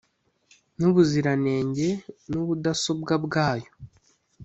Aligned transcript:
n 0.77 0.79
ubuziranenge 0.89 1.87
n 2.29 2.31
ubudasobwa 2.41 3.13
bwayo 3.25 3.71